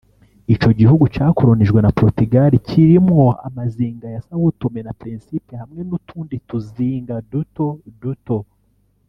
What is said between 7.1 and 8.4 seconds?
duto duto